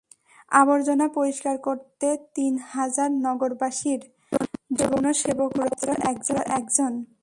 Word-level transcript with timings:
আবর্জনা 0.51 1.07
পরিষ্কার 1.17 1.55
করতে 1.57 2.07
তিন 2.35 2.53
হাজার 2.71 3.09
নগরবাসীর 3.25 4.01
জন্য 4.79 5.05
সেবক 5.21 5.51
রয়েছেন 5.59 5.95
মাত্র 6.23 6.35
একজন। 6.57 6.91